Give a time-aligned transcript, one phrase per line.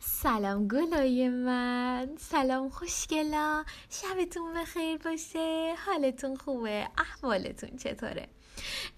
[0.00, 2.16] سلام گلای من.
[2.18, 3.64] سلام خوشگلا.
[3.90, 5.74] شبتون بخیر باشه.
[5.86, 6.88] حالتون خوبه.
[6.98, 8.28] احوالتون چطوره؟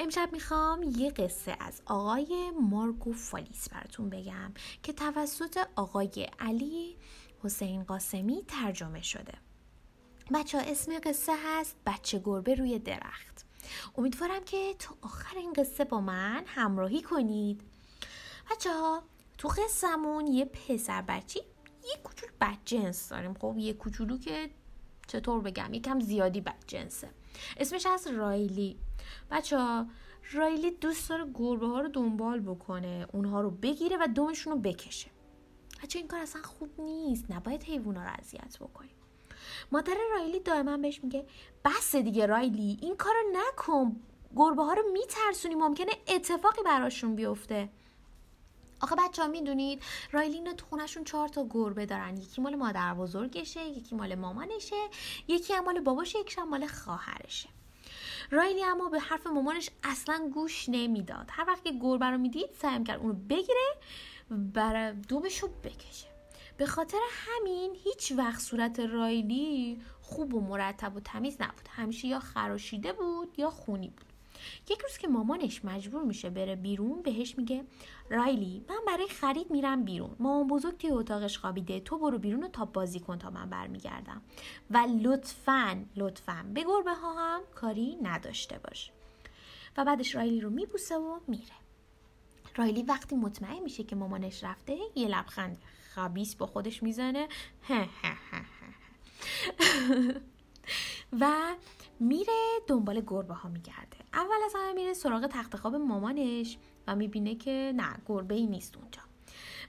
[0.00, 4.52] امشب می‌خوام یه قصه از آقای مارگو فالیس براتون بگم
[4.82, 6.96] که توسط آقای علی
[7.42, 9.34] حسین قاسمی ترجمه شده.
[10.34, 13.46] بچه ها اسم قصه هست بچه گربه روی درخت.
[13.98, 17.60] امیدوارم که تو آخر این قصه با من همراهی کنید.
[18.50, 19.02] بچه ها
[19.38, 21.40] تو قصهمون یه پسر بچی
[21.84, 22.32] یه کوچولو
[22.64, 23.34] جنس داریم.
[23.34, 24.50] خب یه کوچولو که
[25.06, 27.10] چطور بگم یکم زیادی جنسه.
[27.56, 28.78] اسمش از رایلی.
[29.30, 29.86] بچه ها
[30.32, 35.10] رایلی دوست داره گربه ها رو دنبال بکنه اونها رو بگیره و دومشون رو بکشه.
[35.82, 37.30] بچه این کار اصلا خوب نیست.
[37.30, 38.94] نباید حیوونا رو اذیت بکنیم.
[39.72, 41.26] مادر رایلی دائما بهش میگه
[41.64, 43.96] بس دیگه رایلی این کارو نکن.
[44.36, 47.68] گربه ها رو میترسونی ممکنه اتفاقی براشون بیفته.
[48.80, 52.16] آخه بچه ها می‌دونید رایلین تو خونشون چهار تا گربه دارن.
[52.16, 54.88] یکی مال مادر بزرگشه یکی مال مامانشه
[55.28, 57.48] یکی مال باباشه یکی مال خواهرشه.
[58.30, 61.26] رایلی اما به حرف مامانش اصلا گوش نمی‌داد.
[61.30, 63.74] هر وقت که گربه رو می‌دید سعی کرد اونو بگیره
[64.30, 66.06] بر دومش رو بکشه.
[66.56, 71.68] به خاطر همین هیچ وقت صورت رایلی خوب و مرتب و تمیز نبود.
[71.70, 74.13] همیشه یا خراشیده بود یا خونی بود.
[74.70, 77.64] یک روز که مامانش مجبور میشه بره بیرون بهش میگه
[78.10, 80.16] رایلی من برای خرید میرم بیرون.
[80.18, 81.80] مامان بزرگ توی اتاقش خوابیده.
[81.80, 84.22] تو برو بیرون و تا بازی کن تا من برمیگردم.
[84.70, 88.90] و لطفا لطفا به گربه ها هم کاری نداشته باش.
[89.76, 91.54] و بعدش رایلی رو میبوسه و میره.
[92.56, 95.58] رایلی وقتی مطمئن میشه که مامانش رفته یه لبخند
[95.94, 97.28] خبیس با خودش می‌زنه.
[101.20, 101.54] و
[102.00, 102.32] میره
[102.66, 103.96] دنبال گربه ها میگرده.
[104.14, 108.76] اول از همه میره سراغ تخت خواب مامانش و می‌بینه که نه گربه ای نیست
[108.76, 109.00] اونجا.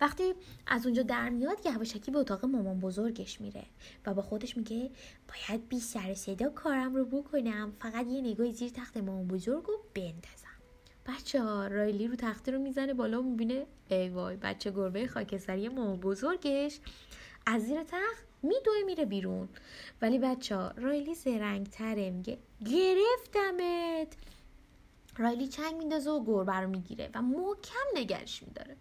[0.00, 0.34] وقتی
[0.66, 3.64] از اونجا در میاد یواشکی به اتاق مامان بزرگش میره
[4.06, 4.90] و با خودش میگه
[5.28, 9.84] باید بی سر صدا کارم رو بکنم فقط یه نگاه زیر تخت مامان بزرگ رو
[9.94, 10.48] بندازم.
[11.06, 15.96] بچه ها رایلی رو تخته رو می‌زنه بالا می‌بینه ای وای بچه گربه خاکستری مامان
[15.96, 16.80] بزرگش.
[17.46, 19.48] از زیر تخت میدوه میره بیرون.
[20.02, 24.16] ولی بچه ها رایلی زرنگ تره میگه گرفتمت.
[25.18, 28.76] رایلی چنگ میندازه و گربه رو می‌گیره و محکم نگرش میداره.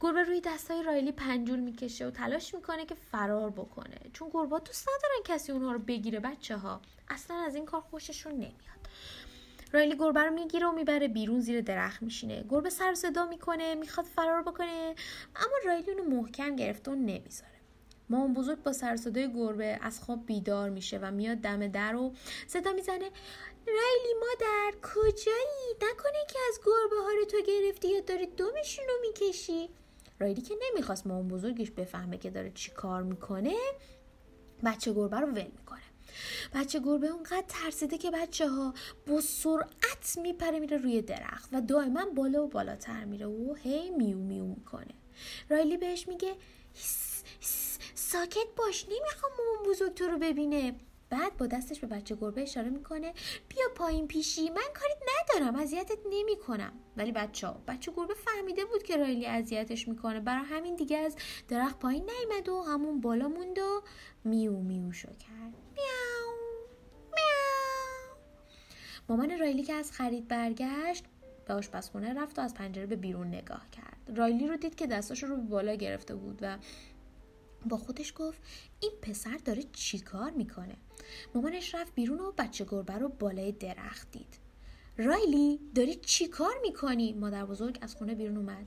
[0.00, 3.96] گربه روی دستای رایلی پنجول می‌کشه و تلاش می‌کنه که فرار بکنه.
[4.12, 6.80] چون گربه دوست ندارن کسی اونها رو بگیره بچه ها.
[7.08, 8.88] اصلا از این کار خوششون نمیاد.
[9.72, 12.44] رایلی گربه رو می‌گیره و می‌بره بیرون زیر درخت میشینه.
[12.48, 14.94] گربه سر صدا می‌کنه می‌خواد فرار بکنه
[15.36, 17.57] اما رایلی اونو محکم گرفته و نمی‌ذاره.
[18.10, 22.14] مامان بزرگ با سر صدای گربه از خواب بیدار میشه و میاد دم در و
[22.46, 23.10] صدا می‌زنه
[23.66, 28.94] رایلی مادر کجایی؟ نکنه که از گربه ها رو تو گرفتی یا داری دومشون رو
[29.00, 29.68] می‌کشی؟
[30.20, 33.56] رایلی که نمی‌خواست مامان بزرگش بفهمه که داره چی کار می‌کنه
[34.64, 35.78] بچه گربه رو ول می‌کنه.
[36.54, 38.74] بچه گربه اونقدر ترسیده که بچه ها
[39.06, 44.18] با سرعت میپره میره روی درخت و دائما بالا و بالاتر میره و هی میو
[44.18, 44.94] میو می‌کنه.
[45.50, 46.34] رایلی بهش میگه
[47.98, 50.74] ساکت باش نمی‌خوام مامان بزرگ تو رو ببینه.
[51.10, 53.14] بعد با دستش به بچه گربه اشاره می‌کنه
[53.48, 54.98] بیا پایین پیشی من کاریت
[55.36, 56.72] ندارم اذیتت نمی‌کنم.
[56.96, 60.20] ولی بچه ها بچه گربه فهمیده بود که رایلی اذیتش می‌کنه.
[60.20, 61.16] برای همین دیگه از
[61.48, 63.82] درخت پایین نیمد و همون بالا موند و
[64.24, 65.54] میو میو شو کرد.
[65.74, 66.34] میاو
[67.14, 68.16] میاو.
[69.08, 71.04] مامان رایلی که از خرید برگشت
[71.46, 74.18] به آشپزخونه رفت و از پنجره به بیرون نگاه کرد.
[74.18, 76.56] رایلی رو دید که دستاش رو به بالا گرفته بود و
[77.66, 78.40] با خودش گفت
[78.80, 80.76] این پسر داره چیکار می‌کنه؟
[81.34, 84.38] مامانش رفت بیرون و بچه گربه رو بالای درخت دید.
[84.96, 88.66] رایلی داری چیکار می‌کنی؟ مادر بزرگ از خونه بیرون اومد.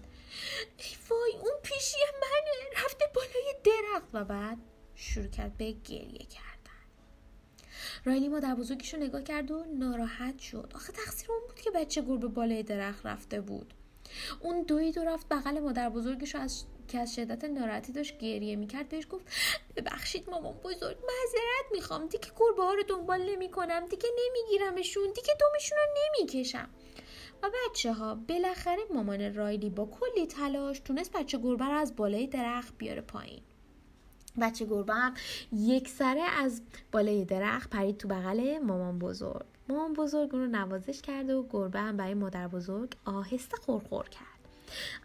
[0.78, 4.10] ای وای اون پیشی منه رفته بالای درخت.
[4.14, 4.58] و بعد
[4.96, 6.52] شروع کرد به گریه کردن.
[8.06, 10.72] رایلی مادر بزرگیشو نگاه کرد و ناراحت شد.
[10.76, 13.74] آخه تقصیر اون بود که بچه گربه بالای درخت رفته بود.
[14.40, 18.90] اون دوید و رفت بغل مادر بزرگش از که از شدت ناراحتی داشت گریه می‌کرد
[18.90, 19.26] بهش گفت
[19.76, 25.78] ببخشید مامان بزرگ معذرت می‌خوام دیگه گربه ها رو دنبال نمی‌کنم دیگه نمیگیرمشون دیگه دومشون
[25.78, 25.84] رو
[26.20, 26.70] نمی‌کشم.
[27.44, 32.28] و بچه ها بالاخره مامان رایلی با کلی تلاش تونست بچه گربه رو از بالای
[32.28, 33.42] درخت بیاره پایین.
[34.42, 35.14] بچه گربه هم
[35.54, 36.62] یک سره از
[36.92, 39.46] بالای درخت پرید تو بغل مامان بزرگ.
[39.70, 44.31] مامان بزرگ اون رو نوازش کرده و گربه هم برای مادر بزرگ آهسته خورخور کرد.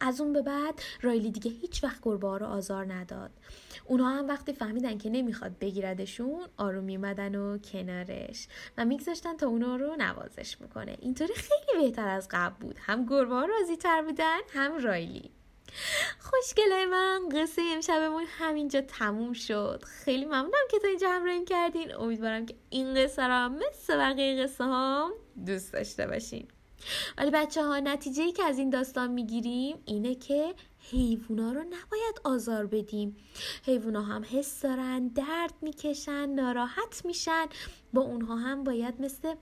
[0.01, 3.31] از اون به بعد رایلی دیگه هیچ وقت گربه ها رو آزار نداد.
[3.85, 8.49] اونها هم وقتی فهمیدن که نمی‌خواد بگیردشون آروم میمدن و کنارش
[8.79, 10.97] و میگذاشتن تا اونا رو نوازش می‌کنه.
[11.01, 12.79] اینطوری خیلی بهتر از قبل بود.
[12.81, 15.31] هم گربه ها راضی تر بودن هم رایلی.
[16.19, 19.83] خوشگله من قصه امشبمون همینجا تموم شد.
[19.85, 21.95] خیلی ممنونم که تا اینجا همراهیم کردین.
[21.95, 25.11] امیدوارم که این قصه را مثل بقیه قصه هم
[25.47, 26.49] دوست داشته باشین.
[27.19, 30.55] ولی بچه ها نتیجه ای که از این داستان می‌گیریم اینه که
[30.91, 33.17] حیوونا رو نباید آزار بدیم.
[33.65, 37.47] حیوونا هم حس دارن درد می‌کشن ناراحت میشن.
[37.93, 39.35] با اونها هم باید مثل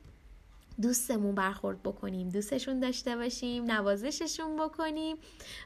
[0.83, 2.29] دوستمون برخورد بکنیم.
[2.29, 5.17] دوستشون داشته باشیم نوازششون بکنیم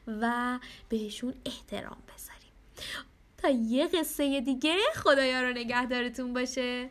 [0.06, 2.53] و بهشون احترام بذاریم.
[3.38, 6.91] تا یه قصه دیگه خدایا رو نگهدارتون باشه.